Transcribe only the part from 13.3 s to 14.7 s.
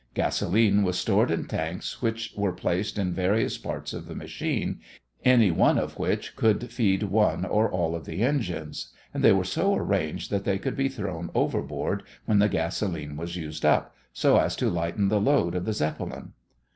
used up, so as